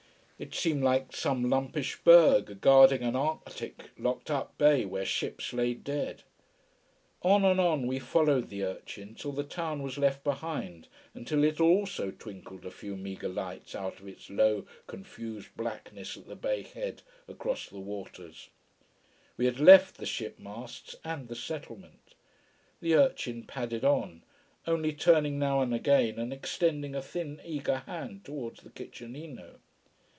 [0.43, 5.75] It seemed like some lumpish berg guarding an arctic, locked up bay where ships lay
[5.75, 6.23] dead.
[7.21, 10.87] [Illustration: TERRANOVA] On and on we followed the urchin, till the town was left behind,
[11.13, 16.25] until it also twinkled a few meagre lights out of its low, confused blackness at
[16.27, 18.49] the bay head, across the waters.
[19.37, 22.15] We lad left the ship masts and the settlement.
[22.79, 24.23] The urchin padded on,
[24.65, 29.57] only turning now and again and extending a thin, eager hand toward the kitchenino.